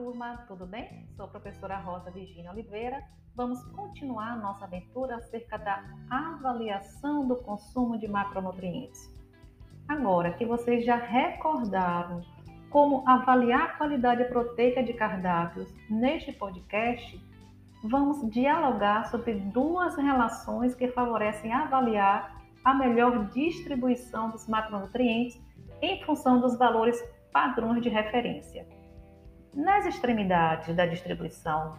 turma, 0.00 0.46
tudo 0.48 0.64
bem? 0.64 1.06
Sou 1.14 1.26
a 1.26 1.28
professora 1.28 1.76
Rosa 1.76 2.10
Virginia 2.10 2.50
Oliveira. 2.50 3.02
Vamos 3.36 3.62
continuar 3.72 4.34
nossa 4.40 4.64
aventura 4.64 5.16
acerca 5.16 5.58
da 5.58 5.84
avaliação 6.10 7.28
do 7.28 7.36
consumo 7.36 7.98
de 7.98 8.08
macronutrientes. 8.08 9.14
Agora 9.86 10.32
que 10.32 10.46
vocês 10.46 10.86
já 10.86 10.96
recordaram 10.96 12.22
como 12.70 13.06
avaliar 13.06 13.62
a 13.62 13.76
qualidade 13.76 14.24
proteica 14.24 14.82
de 14.82 14.94
cardápios 14.94 15.70
neste 15.90 16.32
podcast, 16.32 17.22
vamos 17.84 18.26
dialogar 18.30 19.10
sobre 19.10 19.34
duas 19.34 19.96
relações 19.98 20.74
que 20.74 20.88
favorecem 20.88 21.52
avaliar 21.52 22.40
a 22.64 22.72
melhor 22.72 23.26
distribuição 23.26 24.30
dos 24.30 24.48
macronutrientes 24.48 25.38
em 25.82 26.02
função 26.06 26.40
dos 26.40 26.56
valores 26.56 26.98
padrões 27.30 27.82
de 27.82 27.90
referência. 27.90 28.79
Nas 29.54 29.84
extremidades 29.84 30.74
da 30.76 30.86
distribuição 30.86 31.76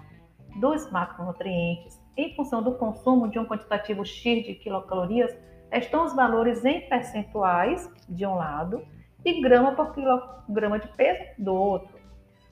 dos 0.59 0.91
macronutrientes, 0.91 1.97
em 2.17 2.35
função 2.35 2.61
do 2.61 2.73
consumo 2.73 3.29
de 3.29 3.39
um 3.39 3.45
quantitativo 3.45 4.05
X 4.05 4.45
de 4.45 4.55
quilocalorias, 4.55 5.33
estão 5.71 6.03
os 6.05 6.13
valores 6.13 6.65
em 6.65 6.81
percentuais 6.89 7.89
de 8.09 8.25
um 8.25 8.35
lado 8.35 8.85
e 9.23 9.39
grama 9.41 9.71
por 9.71 9.93
quilograma 9.93 10.79
de 10.79 10.87
peso 10.89 11.23
do 11.37 11.53
outro. 11.53 11.97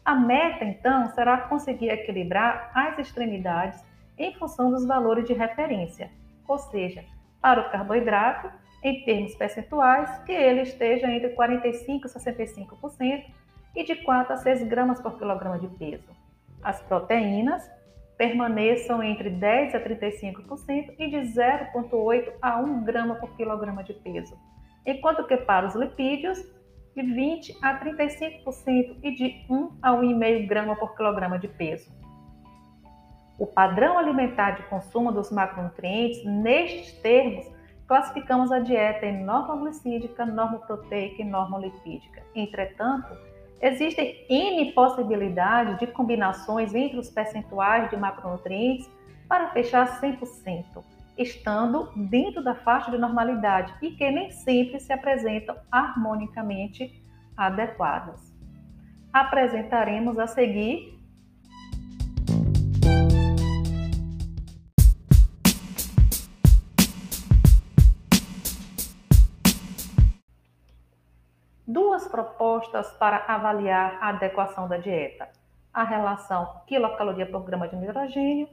A 0.05 0.16
meta, 0.16 0.63
então, 0.63 1.10
será 1.10 1.38
conseguir 1.49 1.90
equilibrar 1.90 2.72
as 2.74 2.98
extremidades 2.98 3.84
em 4.18 4.34
função 4.36 4.72
dos 4.72 4.86
valores 4.86 5.26
de 5.26 5.34
referência, 5.34 6.10
ou 6.48 6.58
seja, 6.58 7.04
para 7.41 7.62
o 7.62 7.70
carboidrato, 7.70 8.49
em 8.82 9.04
termos 9.04 9.36
percentuais, 9.36 10.18
que 10.20 10.32
ele 10.32 10.62
esteja 10.62 11.12
entre 11.12 11.36
45% 11.36 12.05
e 12.05 12.08
65%, 12.08 13.26
e 13.80 13.84
de 13.85 13.96
4 13.96 14.34
a 14.34 14.38
6 14.38 14.68
gramas 14.68 14.99
por 14.99 15.18
quilograma 15.18 15.58
de 15.58 15.70
peso. 15.70 16.12
As 16.62 16.82
proteínas 16.82 17.66
permaneçam 18.18 19.02
entre 19.02 19.30
10 19.30 19.74
a 19.74 19.80
35% 19.80 20.96
e 20.99 21.10
de 21.10 21.18
0,8 21.18 22.34
a 22.41 22.60
1 22.60 22.84
grama 22.84 23.16
por 23.16 23.34
quilograma 23.38 23.82
de 23.82 23.94
peso, 23.94 24.38
enquanto 24.86 25.26
que 25.26 25.38
para 25.38 25.66
os 25.66 25.76
lipídios, 25.76 26.38
de 26.94 27.04
20 27.04 27.58
a 27.62 27.80
35% 27.80 28.98
e 29.02 29.16
de 29.16 29.46
1 29.49 29.77
a 29.82 29.91
1,5 29.93 30.48
grama 30.48 30.76
por 30.76 30.93
quilograma 30.98 31.40
de 31.40 31.48
peso. 31.48 31.90
O 33.38 33.48
padrão 33.48 33.98
alimentar 33.98 34.52
de 34.52 34.64
consumo 34.64 35.14
dos 35.14 35.32
macronutrientes, 35.32 36.26
nestes 36.26 36.91
termos, 37.02 37.49
classificamos 37.88 38.52
a 38.52 38.60
dieta 38.60 39.05
em 39.05 39.24
normoglicídica, 39.24 40.26
normoproteica 40.26 41.21
e 41.21 41.26
normolipídica. 41.26 42.21
Entretanto, 42.36 43.29
Existem 43.62 44.26
N 44.29 44.71
possibilidades 44.71 45.77
de 45.79 45.88
combinações 45.88 46.74
entre 46.74 46.98
os 46.98 47.10
percentuais 47.10 47.90
de 47.90 47.98
macronutrientes 47.98 48.90
para 49.27 49.49
fechar 49.49 49.99
100%, 50.02 50.84
estando 51.18 51.91
dentro 51.96 52.43
da 52.43 52.55
faixa 52.55 52.90
de 52.90 52.98
normalidade 52.98 53.74
e 53.82 53.91
que 53.91 54.10
nem 54.10 54.32
sempre 54.32 54.80
se 54.80 54.93
apresentam 54.93 55.55
harmonicamente 55.71 57.04
adequadas. 57.35 58.34
Apresentaremos 59.12 60.18
a 60.18 60.27
seguir 60.27 60.99
propostas 72.09 72.91
para 72.94 73.24
avaliar 73.28 73.97
a 74.02 74.09
adequação 74.09 74.68
da 74.68 74.78
dieta: 74.78 75.30
a 75.74 75.84
relação 75.84 76.62
quilocaloria 76.68 77.25
por 77.25 77.44
grama 77.44 77.68
de 77.68 77.75
nitrogênio 77.75 78.50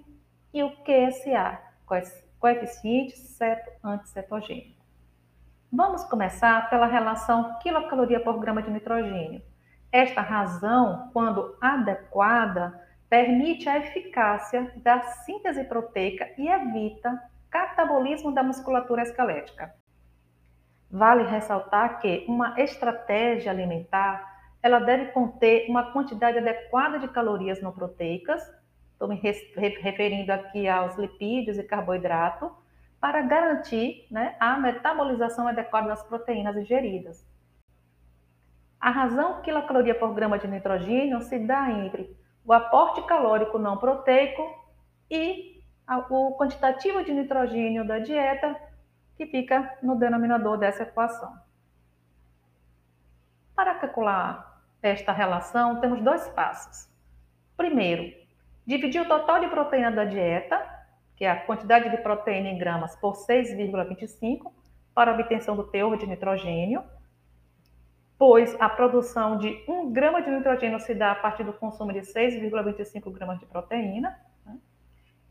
e 0.55 0.63
o 0.63 0.71
QSA, 0.85 1.59
coeficiente 2.39 3.19
ceto-anticetogênico. 3.19 4.77
Vamos 5.73 6.05
começar 6.05 6.71
pela 6.71 6.87
relação 6.87 7.59
quilocaloria 7.59 8.21
por 8.21 8.39
grama 8.39 8.63
de 8.63 8.71
nitrogênio. 8.71 9.43
Esta 9.91 10.21
razão, 10.21 11.11
quando 11.13 11.57
adequada, 11.61 12.81
permite 13.09 13.69
a 13.69 13.79
eficácia 13.79 14.73
da 14.77 15.03
síntese 15.03 15.65
proteica 15.65 16.29
e 16.39 16.49
evita 16.49 17.21
catabolismo 17.51 18.33
da 18.33 18.43
musculatura 18.43 19.03
esquelética. 19.03 19.75
Vale 20.91 21.25
ressaltar 21.25 22.01
que 22.01 22.25
uma 22.29 22.61
estratégia 22.61 23.51
alimentar 23.51 24.37
ela 24.63 24.81
deve 24.81 25.13
conter 25.13 25.69
uma 25.69 25.93
quantidade 25.93 26.39
adequada 26.39 26.99
de 26.99 27.07
calorias 27.09 27.63
não 27.63 27.71
proteicas, 27.71 28.43
estou 28.93 29.09
me 29.09 29.15
referindo 29.15 30.33
aqui 30.33 30.67
aos 30.67 30.97
lipídios 30.97 31.57
e 31.59 31.63
carboidrato, 31.63 32.51
para 33.01 33.23
garantir 33.23 34.07
né, 34.11 34.35
a 34.41 34.59
metabolização 34.59 35.47
adequada 35.47 35.89
das 35.89 36.03
proteínas 36.03 36.57
ingeridas. 36.57 37.25
A 38.81 38.91
razão 38.91 39.41
quilocaloria 39.43 39.95
por 39.95 40.13
grama 40.15 40.39
de 40.39 40.49
nitrogênio 40.49 41.21
se 41.21 41.39
dá 41.39 41.71
entre 41.71 42.17
o 42.45 42.53
aporte 42.53 43.03
calórico 43.03 43.59
não 43.59 43.77
proteico 43.77 44.43
e 45.11 45.63
o 46.11 46.37
quantitativo 46.37 47.05
de 47.05 47.13
nitrogênio 47.13 47.87
da 47.87 47.99
dieta 47.99 48.57
que 49.17 49.27
fica 49.27 49.79
no 49.83 49.97
denominador 49.97 50.59
dessa 50.59 50.83
equação. 50.83 51.35
Para 53.55 53.75
calcular 53.75 54.63
esta 54.83 55.13
relação, 55.13 55.81
temos 55.81 56.03
dois 56.03 56.29
passos. 56.29 56.89
Primeiro, 57.57 58.13
dividir 58.67 59.01
o 59.01 59.09
total 59.09 59.41
de 59.41 59.49
proteína 59.49 59.91
da 59.91 60.05
dieta, 60.05 60.63
que 61.17 61.25
é 61.25 61.31
a 61.31 61.45
quantidade 61.47 61.89
de 61.89 61.97
proteína 61.99 62.51
em 62.51 62.59
gramas, 62.59 62.95
por 62.97 63.15
6,25 63.15 64.53
para 64.95 65.13
obtenção 65.13 65.57
do 65.57 65.65
teor 65.65 65.97
de 65.97 66.07
nitrogênio, 66.07 66.85
pois 68.19 68.55
a 68.61 68.69
produção 68.69 69.39
de 69.39 69.65
1 69.69 69.93
grama 69.93 70.23
de 70.23 70.31
nitrogênio 70.31 70.81
se 70.81 70.95
dá 70.95 71.13
a 71.13 71.15
partir 71.15 71.45
do 71.45 71.53
consumo 71.53 71.93
de 71.93 72.01
6,25 72.01 73.11
gramas 73.13 73.39
de 73.39 73.47
proteína. 73.47 74.19
Né? 74.45 74.59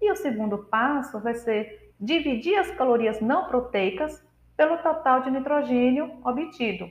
E 0.02 0.12
o 0.12 0.16
segundo 0.16 0.66
passo 0.66 1.20
vai 1.20 1.36
ser 1.36 1.85
dividir 2.00 2.58
as 2.58 2.72
calorias 2.72 3.22
não 3.22 3.46
proteicas 3.48 4.24
pelo 4.56 4.78
total 4.78 5.22
de 5.22 5.32
nitrogênio 5.32 6.20
obtido. 6.24 6.90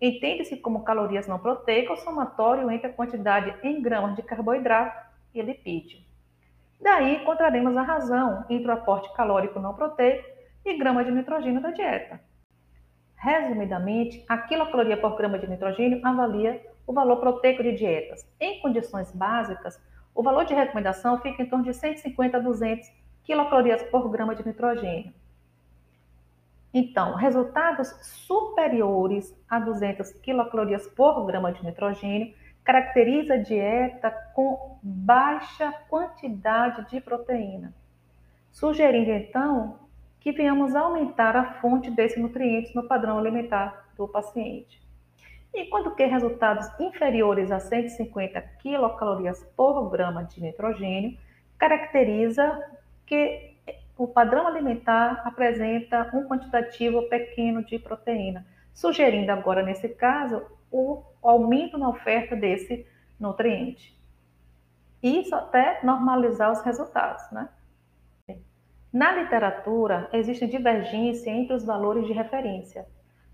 Entende-se 0.00 0.56
como 0.56 0.84
calorias 0.84 1.28
não 1.28 1.38
proteicas 1.38 2.00
o 2.00 2.04
somatório 2.04 2.70
entre 2.70 2.88
a 2.88 2.92
quantidade 2.92 3.54
em 3.62 3.80
gramas 3.80 4.16
de 4.16 4.22
carboidrato 4.22 5.06
e 5.32 5.40
lipídio. 5.40 6.00
Daí 6.80 7.16
encontraremos 7.16 7.76
a 7.76 7.82
razão 7.82 8.44
entre 8.50 8.66
o 8.66 8.72
aporte 8.72 9.12
calórico 9.14 9.60
não 9.60 9.74
proteico 9.74 10.28
e 10.64 10.76
grama 10.76 11.04
de 11.04 11.12
nitrogênio 11.12 11.60
da 11.60 11.70
dieta. 11.70 12.20
Resumidamente, 13.14 14.24
a 14.28 14.36
quilocaloria 14.36 14.96
por 14.96 15.16
grama 15.16 15.38
de 15.38 15.48
nitrogênio 15.48 16.00
avalia 16.04 16.60
o 16.84 16.92
valor 16.92 17.18
proteico 17.18 17.62
de 17.62 17.72
dietas. 17.72 18.28
Em 18.40 18.60
condições 18.60 19.12
básicas, 19.12 19.80
o 20.12 20.22
valor 20.22 20.44
de 20.44 20.54
recomendação 20.54 21.20
fica 21.20 21.42
em 21.42 21.46
torno 21.46 21.64
de 21.64 21.72
150 21.72 22.36
a 22.36 22.40
200 22.40 23.01
quilocalorias 23.24 23.82
por 23.84 24.08
grama 24.10 24.34
de 24.34 24.46
nitrogênio. 24.46 25.12
Então, 26.74 27.14
resultados 27.14 27.88
superiores 28.02 29.34
a 29.48 29.58
200 29.58 30.12
quilocalorias 30.14 30.86
por 30.86 31.26
grama 31.26 31.52
de 31.52 31.64
nitrogênio 31.64 32.34
caracteriza 32.64 33.34
a 33.34 33.38
dieta 33.38 34.10
com 34.34 34.78
baixa 34.82 35.72
quantidade 35.88 36.88
de 36.88 37.00
proteína, 37.00 37.74
sugerindo 38.50 39.10
então 39.10 39.80
que 40.20 40.32
venhamos 40.32 40.74
aumentar 40.74 41.36
a 41.36 41.54
fonte 41.54 41.90
desses 41.90 42.16
nutrientes 42.16 42.72
no 42.74 42.84
padrão 42.84 43.18
alimentar 43.18 43.88
do 43.96 44.06
paciente. 44.06 44.80
Enquanto 45.54 45.94
que 45.94 46.06
resultados 46.06 46.66
inferiores 46.80 47.50
a 47.50 47.60
150 47.60 48.40
quilocalorias 48.62 49.44
por 49.56 49.90
grama 49.90 50.24
de 50.24 50.40
nitrogênio 50.40 51.18
caracteriza 51.58 52.58
que 53.06 53.52
o 53.96 54.06
padrão 54.06 54.46
alimentar 54.46 55.22
apresenta 55.24 56.10
um 56.14 56.26
quantitativo 56.26 57.02
pequeno 57.08 57.64
de 57.64 57.78
proteína, 57.78 58.46
sugerindo 58.72 59.30
agora, 59.30 59.62
nesse 59.62 59.88
caso, 59.88 60.42
o 60.70 61.02
aumento 61.22 61.76
na 61.76 61.88
oferta 61.88 62.34
desse 62.34 62.86
nutriente. 63.20 63.96
Isso 65.02 65.34
até 65.34 65.80
normalizar 65.82 66.50
os 66.50 66.62
resultados, 66.62 67.30
né? 67.30 67.48
Na 68.92 69.10
literatura, 69.12 70.08
existe 70.12 70.46
divergência 70.46 71.30
entre 71.30 71.54
os 71.54 71.64
valores 71.64 72.06
de 72.06 72.12
referência. 72.12 72.86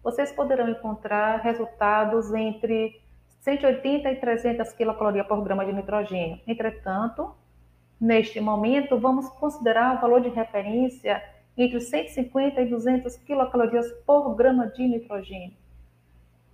Vocês 0.04 0.30
poderão 0.30 0.68
encontrar 0.68 1.40
resultados 1.40 2.32
entre 2.32 3.00
180 3.40 4.08
e 4.08 4.16
300 4.16 4.72
quilocalorias 4.72 5.26
por 5.26 5.42
grama 5.42 5.66
de 5.66 5.72
nitrogênio. 5.72 6.40
Entretanto, 6.46 7.34
Neste 8.00 8.40
momento, 8.40 8.98
vamos 8.98 9.28
considerar 9.28 9.96
o 9.96 10.00
valor 10.00 10.20
de 10.20 10.28
referência 10.28 11.22
entre 11.56 11.80
150 11.80 12.62
e 12.62 12.66
200 12.66 13.16
quilocalorias 13.16 13.90
por 14.06 14.36
grama 14.36 14.68
de 14.68 14.86
nitrogênio. 14.86 15.56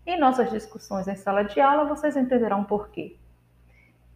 Em 0.07 0.19
nossas 0.19 0.51
discussões 0.51 1.07
em 1.07 1.15
sala 1.15 1.43
de 1.45 1.61
aula, 1.61 1.85
vocês 1.85 2.17
entenderão 2.17 2.65
por 2.65 2.89
quê. 2.89 3.17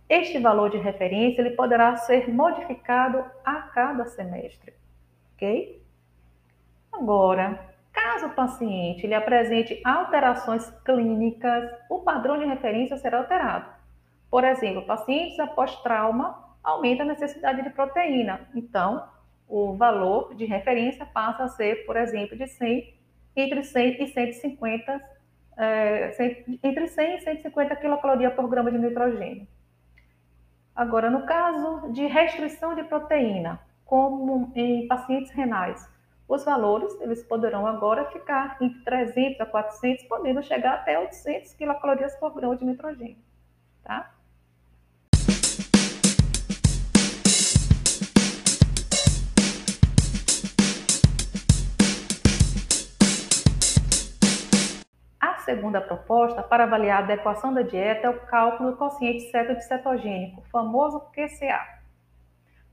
Este 0.08 0.38
valor 0.38 0.70
de 0.70 0.78
referência 0.78 1.42
ele 1.42 1.50
poderá 1.50 1.94
ser 1.98 2.32
modificado 2.32 3.22
a 3.44 3.56
cada 3.60 4.06
semestre, 4.06 4.72
ok? 5.34 5.82
Agora, 6.90 7.60
caso 7.92 8.26
o 8.26 8.34
paciente 8.34 9.04
ele 9.04 9.14
apresente 9.14 9.78
alterações 9.84 10.70
clínicas, 10.82 11.70
o 11.90 11.98
padrão 11.98 12.38
de 12.38 12.46
referência 12.46 12.96
será 12.96 13.18
alterado. 13.18 13.66
Por 14.30 14.44
exemplo, 14.44 14.86
pacientes 14.86 15.38
após 15.38 15.76
trauma 15.82 16.47
aumenta 16.62 17.02
a 17.02 17.06
necessidade 17.06 17.62
de 17.62 17.70
proteína. 17.70 18.48
Então, 18.54 19.08
o 19.48 19.74
valor 19.74 20.34
de 20.34 20.44
referência 20.44 21.06
passa 21.06 21.44
a 21.44 21.48
ser, 21.48 21.86
por 21.86 21.96
exemplo, 21.96 22.36
de 22.36 22.46
100, 22.46 22.94
entre 23.36 23.62
100 23.62 24.02
e 24.02 24.06
150, 24.08 25.00
é, 25.56 26.36
entre 26.62 26.86
100 26.86 27.16
e 27.16 27.20
150 27.20 27.76
quilocalorias 27.76 28.34
por 28.34 28.48
grama 28.48 28.70
de 28.70 28.78
nitrogênio. 28.78 29.46
Agora, 30.74 31.10
no 31.10 31.26
caso 31.26 31.90
de 31.92 32.06
restrição 32.06 32.74
de 32.74 32.84
proteína, 32.84 33.58
como 33.84 34.52
em 34.54 34.86
pacientes 34.86 35.32
renais, 35.32 35.88
os 36.28 36.44
valores 36.44 37.00
eles 37.00 37.24
poderão 37.24 37.66
agora 37.66 38.04
ficar 38.10 38.58
entre 38.60 38.84
300 38.84 39.40
a 39.40 39.46
400, 39.46 40.04
podendo 40.04 40.42
chegar 40.42 40.74
até 40.74 40.98
800 40.98 41.54
quilocalorias 41.54 42.14
por 42.16 42.34
grama 42.34 42.54
de 42.54 42.66
nitrogênio, 42.66 43.16
tá? 43.82 44.14
Segunda 55.48 55.80
proposta 55.80 56.42
para 56.42 56.64
avaliar 56.64 57.00
a 57.00 57.04
adequação 57.04 57.54
da 57.54 57.62
dieta 57.62 58.06
é 58.06 58.10
o 58.10 58.20
cálculo 58.26 58.72
do 58.72 58.76
quociente 58.76 59.30
ceto-cetogênico, 59.30 60.42
famoso 60.52 61.00
QCA. 61.10 61.66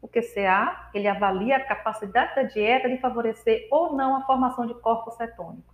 O 0.02 0.10
QCA, 0.10 0.90
ele 0.94 1.08
avalia 1.08 1.56
a 1.56 1.64
capacidade 1.64 2.36
da 2.36 2.44
dieta 2.44 2.90
de 2.90 2.98
favorecer 2.98 3.66
ou 3.72 3.96
não 3.96 4.18
a 4.18 4.26
formação 4.26 4.66
de 4.68 4.74
corpos 4.74 5.16
cetônicos. 5.16 5.74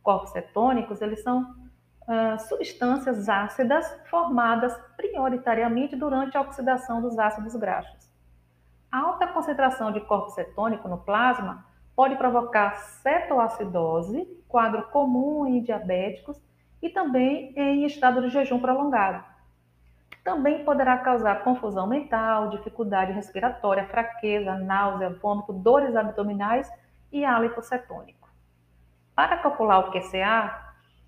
Corpos 0.00 0.30
cetônicos, 0.30 1.02
eles 1.02 1.24
são 1.24 1.56
substâncias 2.48 3.28
ácidas 3.28 3.84
formadas 4.08 4.72
prioritariamente 4.96 5.96
durante 5.96 6.36
a 6.36 6.40
oxidação 6.40 7.02
dos 7.02 7.18
ácidos 7.18 7.56
graxos. 7.56 8.08
A 8.92 9.00
alta 9.00 9.26
concentração 9.26 9.90
de 9.90 10.00
corpo 10.02 10.30
cetônico 10.30 10.88
no 10.88 10.98
plasma 10.98 11.66
pode 11.98 12.14
provocar 12.14 12.76
cetoacidose, 12.76 14.24
quadro 14.46 14.84
comum 14.84 15.44
em 15.44 15.60
diabéticos 15.60 16.40
e 16.80 16.88
também 16.88 17.52
em 17.56 17.84
estado 17.86 18.22
de 18.22 18.28
jejum 18.28 18.60
prolongado. 18.60 19.24
Também 20.22 20.64
poderá 20.64 20.96
causar 20.98 21.42
confusão 21.42 21.88
mental, 21.88 22.50
dificuldade 22.50 23.10
respiratória, 23.10 23.84
fraqueza, 23.88 24.54
náusea, 24.54 25.10
vômito, 25.10 25.52
dores 25.52 25.96
abdominais 25.96 26.70
e 27.10 27.24
hálito 27.24 27.60
cetônico. 27.62 28.28
Para 29.12 29.38
calcular 29.38 29.80
o 29.80 29.90
QCA, 29.90 30.56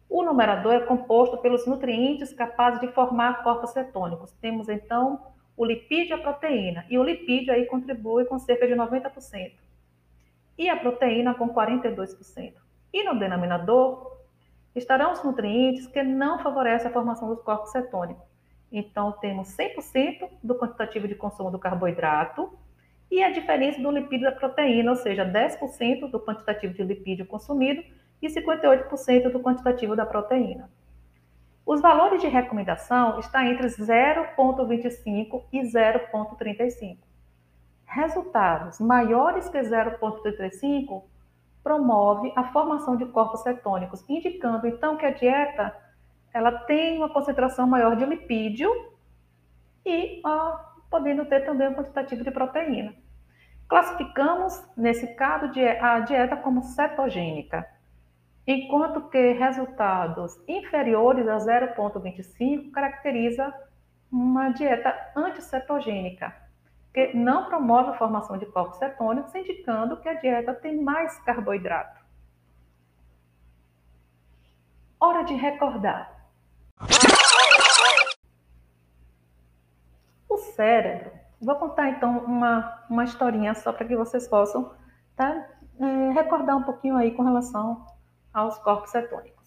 o 0.09 0.25
numerador 0.25 0.73
é 0.73 0.81
composto 0.81 1.39
pelos 1.39 1.69
nutrientes 1.69 2.33
capazes 2.33 2.81
de 2.81 2.89
formar 2.89 3.45
corpos 3.45 3.71
cetônicos. 3.71 4.33
Temos 4.41 4.69
então 4.69 5.25
o 5.57 5.65
lipídio 5.65 6.17
e 6.17 6.21
a 6.21 6.23
proteína, 6.23 6.85
e 6.91 6.99
o 6.99 7.05
lipídio 7.05 7.55
aí 7.55 7.65
contribui 7.67 8.25
com 8.25 8.41
cerca 8.41 8.67
de 8.67 8.75
90% 8.75 9.70
e 10.61 10.69
a 10.69 10.77
proteína 10.77 11.33
com 11.33 11.49
42%. 11.49 12.53
E 12.93 13.03
no 13.03 13.19
denominador 13.19 14.19
estarão 14.77 15.13
os 15.13 15.25
nutrientes 15.25 15.87
que 15.87 16.03
não 16.03 16.39
favorecem 16.39 16.91
a 16.91 16.93
formação 16.93 17.31
dos 17.31 17.41
corpos 17.41 17.73
cetônicos. 17.73 18.23
Então, 18.71 19.11
temos 19.13 19.57
100% 19.57 20.29
do 20.43 20.55
quantitativo 20.55 21.09
de 21.09 21.15
consumo 21.15 21.51
do 21.51 21.59
carboidrato 21.59 22.53
e 23.11 23.23
a 23.23 23.31
diferença 23.31 23.81
do 23.81 23.91
lipídio 23.91 24.31
da 24.31 24.37
proteína, 24.37 24.91
ou 24.91 24.97
seja, 24.99 25.25
10% 25.25 26.11
do 26.11 26.21
quantitativo 26.21 26.75
de 26.75 26.83
lipídio 26.83 27.25
consumido 27.25 27.83
e 28.21 28.29
58% 28.29 29.33
do 29.33 29.41
quantitativo 29.41 29.97
da 29.97 30.05
proteína. 30.05 30.71
Os 31.65 31.81
valores 31.81 32.21
de 32.21 32.29
recomendação 32.29 33.19
estão 33.19 33.41
entre 33.47 33.67
0,25 33.67 35.43
e 35.55 35.63
0,35 35.63 37.10
resultados 37.91 38.79
maiores 38.79 39.49
que 39.49 39.59
0,35 39.59 41.03
promove 41.63 42.33
a 42.37 42.45
formação 42.53 42.97
de 42.97 43.05
corpos 43.07 43.43
cetônicos, 43.43 44.05
indicando 44.09 44.67
então 44.67 44.97
que 44.97 45.05
a 45.05 45.11
dieta 45.11 45.77
ela 46.33 46.53
tem 46.53 46.97
uma 46.99 47.13
concentração 47.13 47.67
maior 47.67 47.97
de 47.97 48.07
lipídio 48.07 48.71
e 49.85 50.21
ó, 50.25 50.57
podendo 50.89 51.25
ter 51.27 51.45
também 51.45 51.69
um 51.69 51.75
quantitativo 51.75 52.23
de 52.23 52.31
proteína. 52.31 52.95
Classificamos, 53.69 54.65
nesse 54.77 55.15
caso, 55.15 55.51
a 55.81 56.01
dieta 56.01 56.37
como 56.37 56.63
cetogênica, 56.63 57.69
enquanto 58.47 59.09
que 59.09 59.33
resultados 59.33 60.41
inferiores 60.49 61.27
a 61.29 61.37
0,25 61.37 62.71
caracteriza 62.71 63.53
uma 64.11 64.51
dieta 64.51 64.95
anticetogênica, 65.17 66.35
que 66.93 67.15
não 67.15 67.47
promove 67.47 67.91
a 67.91 67.99
formação 67.99 68.37
de 68.37 68.47
corpos 68.47 68.79
cetônicos, 68.79 69.35
indicando 69.35 70.01
que 70.01 70.09
a 70.09 70.15
dieta 70.15 70.55
tem 70.55 70.83
mais 70.83 71.19
carboidrato. 71.21 72.01
Hora 74.99 75.23
de 75.23 75.35
recordar. 75.35 76.29
O 80.29 80.37
cérebro. 80.37 81.13
Vou 81.41 81.57
contar 81.57 81.89
então 81.89 82.19
uma, 82.19 82.85
uma 82.91 83.05
historinha 83.05 83.55
só 83.55 83.73
para 83.73 83.87
que 83.87 83.97
vocês 83.97 84.29
possam 84.29 84.75
tá, 85.17 85.49
é, 85.81 86.11
recordar 86.11 86.57
um 86.57 86.65
pouquinho 86.65 86.97
aí 86.97 87.13
com 87.13 87.23
relação 87.23 87.87
aos 88.33 88.59
corpos 88.59 88.91
cetônicos. 88.91 89.41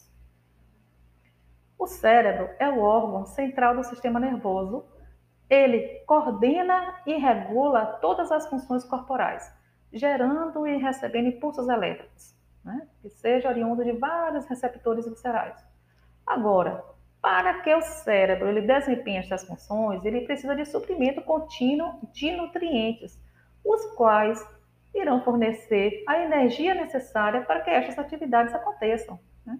O 1.77 1.85
cérebro 1.85 2.49
é 2.57 2.69
o 2.69 2.79
órgão 2.79 3.25
central 3.25 3.75
do 3.75 3.83
sistema 3.83 4.19
nervoso 4.19 4.85
ele 5.49 5.99
coordena 6.05 7.01
e 7.05 7.15
regula 7.15 7.85
todas 8.01 8.31
as 8.31 8.47
funções 8.47 8.83
corporais, 8.83 9.51
gerando 9.91 10.65
e 10.65 10.77
recebendo 10.77 11.27
impulsos 11.27 11.67
elétricos, 11.67 12.35
né? 12.63 12.87
que 13.01 13.09
seja 13.09 13.49
oriundo 13.49 13.83
de 13.83 13.91
vários 13.91 14.45
receptores 14.47 15.07
viscerais. 15.07 15.63
Agora, 16.25 16.83
para 17.21 17.61
que 17.61 17.73
o 17.73 17.81
cérebro 17.81 18.49
ele 18.49 18.61
desempenhe 18.61 19.19
essas 19.19 19.45
funções, 19.45 20.03
ele 20.03 20.25
precisa 20.25 20.55
de 20.55 20.65
suprimento 20.65 21.21
contínuo 21.21 21.99
de 22.11 22.31
nutrientes, 22.31 23.17
os 23.63 23.85
quais 23.95 24.45
irão 24.93 25.23
fornecer 25.23 26.03
a 26.07 26.19
energia 26.19 26.73
necessária 26.73 27.41
para 27.41 27.61
que 27.61 27.69
estas 27.69 27.97
atividades 27.97 28.53
aconteçam. 28.53 29.19
Né? 29.45 29.57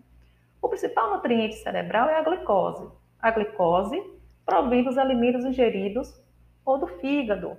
O 0.61 0.67
principal 0.67 1.11
nutriente 1.11 1.55
cerebral 1.55 2.09
é 2.09 2.17
a 2.17 2.21
glicose. 2.21 2.87
A 3.19 3.31
glicose 3.31 4.01
provém 4.45 4.83
dos 4.83 4.97
alimentos 4.97 5.45
ingeridos 5.45 6.21
ou 6.65 6.77
do 6.77 6.87
fígado. 6.87 7.57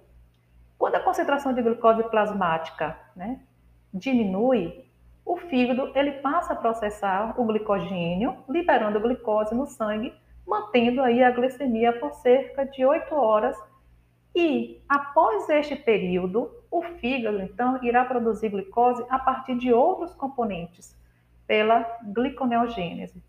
Quando 0.79 0.97
a 0.97 1.00
concentração 1.00 1.53
de 1.53 1.62
glicose 1.62 2.03
plasmática 2.05 2.99
né, 3.14 3.41
diminui, 3.93 4.85
o 5.25 5.37
fígado 5.37 5.91
ele 5.95 6.12
passa 6.12 6.53
a 6.53 6.57
processar 6.57 7.41
o 7.41 7.45
glicogênio, 7.45 8.37
liberando 8.49 9.00
glicose 9.00 9.55
no 9.55 9.67
sangue, 9.67 10.12
mantendo 10.47 11.00
aí 11.03 11.23
a 11.23 11.31
glicemia 11.31 11.99
por 11.99 12.12
cerca 12.12 12.67
de 12.67 12.85
8 12.85 13.14
horas. 13.14 13.57
E 14.35 14.83
após 14.88 15.49
este 15.49 15.76
período, 15.76 16.50
o 16.71 16.83
fígado 16.83 17.41
então 17.41 17.83
irá 17.83 18.05
produzir 18.05 18.50
glicose 18.50 19.05
a 19.09 19.19
partir 19.19 19.57
de 19.57 19.73
outros 19.73 20.14
componentes, 20.14 20.95
pela 21.47 21.81
gliconeogênese. 22.03 23.23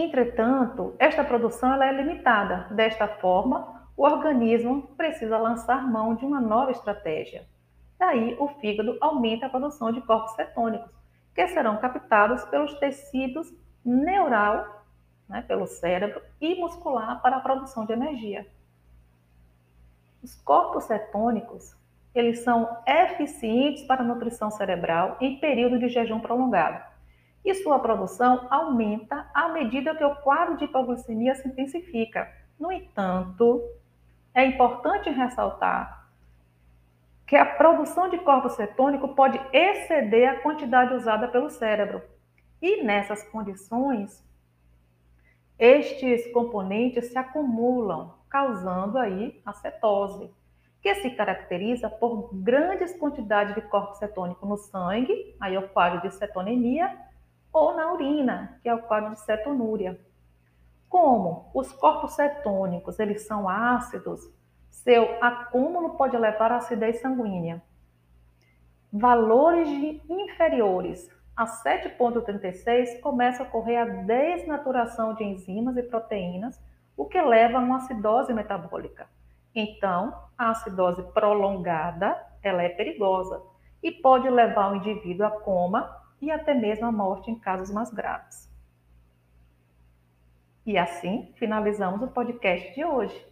Entretanto, 0.00 0.94
esta 0.96 1.24
produção 1.24 1.82
é 1.82 1.92
limitada. 1.92 2.68
Desta 2.70 3.08
forma, 3.08 3.82
o 3.96 4.04
organismo 4.04 4.82
precisa 4.96 5.36
lançar 5.36 5.90
mão 5.90 6.14
de 6.14 6.24
uma 6.24 6.40
nova 6.40 6.70
estratégia. 6.70 7.44
Daí, 7.98 8.36
o 8.38 8.46
fígado 8.60 8.96
aumenta 9.00 9.46
a 9.46 9.48
produção 9.48 9.90
de 9.90 10.00
corpos 10.02 10.36
cetônicos, 10.36 10.88
que 11.34 11.48
serão 11.48 11.78
captados 11.78 12.44
pelos 12.44 12.74
tecidos 12.74 13.52
neural, 13.84 14.84
né, 15.28 15.42
pelo 15.42 15.66
cérebro, 15.66 16.22
e 16.40 16.54
muscular 16.60 17.20
para 17.20 17.38
a 17.38 17.40
produção 17.40 17.84
de 17.84 17.92
energia. 17.92 18.46
Os 20.22 20.36
corpos 20.42 20.84
cetônicos, 20.84 21.76
eles 22.14 22.44
são 22.44 22.68
eficientes 22.86 23.82
para 23.82 24.02
a 24.02 24.06
nutrição 24.06 24.48
cerebral 24.48 25.16
em 25.20 25.40
período 25.40 25.76
de 25.76 25.88
jejum 25.88 26.20
prolongado 26.20 26.87
e 27.50 27.54
sua 27.54 27.78
produção 27.78 28.46
aumenta 28.50 29.28
à 29.32 29.48
medida 29.48 29.94
que 29.94 30.04
o 30.04 30.16
quadro 30.16 30.56
de 30.56 30.64
hipoglicemia 30.64 31.34
se 31.34 31.48
intensifica. 31.48 32.30
No 32.60 32.70
entanto, 32.70 33.62
é 34.34 34.44
importante 34.44 35.08
ressaltar 35.08 36.06
que 37.26 37.36
a 37.36 37.44
produção 37.44 38.08
de 38.08 38.18
corpo 38.18 38.48
cetônico 38.50 39.08
pode 39.14 39.40
exceder 39.52 40.28
a 40.30 40.40
quantidade 40.40 40.94
usada 40.94 41.28
pelo 41.28 41.50
cérebro. 41.50 42.02
E 42.60 42.82
nessas 42.82 43.22
condições, 43.24 44.24
estes 45.58 46.30
componentes 46.32 47.06
se 47.06 47.18
acumulam 47.18 48.14
causando 48.28 48.98
aí 48.98 49.40
a 49.44 49.52
cetose, 49.52 50.30
que 50.82 50.94
se 50.96 51.10
caracteriza 51.10 51.88
por 51.88 52.30
grandes 52.34 52.96
quantidades 52.98 53.54
de 53.54 53.62
corpo 53.62 53.94
cetônico 53.94 54.46
no 54.46 54.56
sangue, 54.56 55.34
aí 55.40 55.56
o 55.56 55.68
quadro 55.68 56.02
de 56.02 56.14
cetonemia, 56.14 57.07
ou 57.52 57.74
na 57.74 57.92
urina, 57.92 58.58
que 58.62 58.68
é 58.68 58.74
o 58.74 58.82
quadro 58.82 59.12
de 59.12 59.20
cetonúria. 59.20 59.98
Como 60.88 61.50
os 61.54 61.72
corpos 61.72 62.12
cetônicos, 62.12 62.98
eles 62.98 63.26
são 63.26 63.48
ácidos, 63.48 64.20
seu 64.70 65.22
acúmulo 65.22 65.96
pode 65.96 66.16
levar 66.16 66.52
à 66.52 66.56
acidez 66.56 67.00
sanguínea. 67.00 67.62
Valores 68.92 69.68
inferiores 70.08 71.10
a 71.36 71.44
7,36 71.46 73.00
começa 73.00 73.42
a 73.42 73.46
ocorrer 73.46 73.78
a 73.80 73.84
desnaturação 73.84 75.14
de 75.14 75.24
enzimas 75.24 75.76
e 75.76 75.82
proteínas, 75.82 76.60
o 76.96 77.04
que 77.04 77.20
leva 77.20 77.58
a 77.58 77.60
uma 77.60 77.76
acidose 77.76 78.32
metabólica. 78.32 79.06
Então, 79.54 80.12
a 80.36 80.50
acidose 80.50 81.02
prolongada, 81.12 82.20
ela 82.42 82.62
é 82.62 82.68
perigosa 82.68 83.40
e 83.82 83.92
pode 83.92 84.28
levar 84.28 84.72
o 84.72 84.76
indivíduo 84.76 85.26
a 85.26 85.30
coma 85.30 85.97
e 86.20 86.30
até 86.30 86.54
mesmo 86.54 86.86
a 86.86 86.92
morte 86.92 87.30
em 87.30 87.38
casos 87.38 87.70
mais 87.72 87.90
graves. 87.90 88.48
E 90.66 90.76
assim 90.76 91.32
finalizamos 91.36 92.02
o 92.02 92.08
podcast 92.08 92.74
de 92.74 92.84
hoje. 92.84 93.26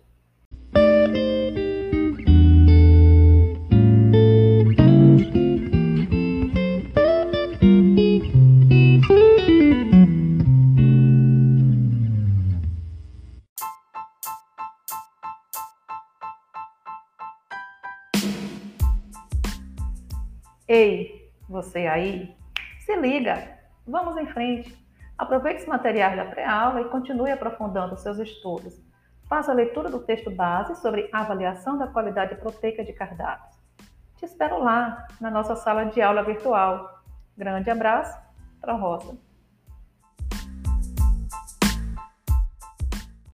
Ei, 20.68 21.30
você 21.48 21.86
aí, 21.86 22.25
se 22.86 22.94
liga, 22.94 23.58
vamos 23.84 24.16
em 24.16 24.26
frente. 24.28 24.72
Aproveite 25.18 25.62
os 25.62 25.66
materiais 25.66 26.16
da 26.16 26.24
pré-aula 26.24 26.82
e 26.82 26.88
continue 26.88 27.32
aprofundando 27.32 27.96
seus 27.96 28.16
estudos. 28.20 28.80
Faça 29.28 29.50
a 29.50 29.54
leitura 29.54 29.90
do 29.90 29.98
texto 29.98 30.30
base 30.30 30.76
sobre 30.76 31.10
avaliação 31.12 31.76
da 31.76 31.88
qualidade 31.88 32.36
proteica 32.36 32.84
de 32.84 32.92
cardápios. 32.92 33.56
Te 34.14 34.24
espero 34.24 34.62
lá, 34.62 35.04
na 35.20 35.32
nossa 35.32 35.56
sala 35.56 35.86
de 35.86 36.00
aula 36.00 36.22
virtual. 36.22 37.02
Grande 37.36 37.68
abraço, 37.70 38.16
para 38.60 38.74
Rosa. 38.74 39.18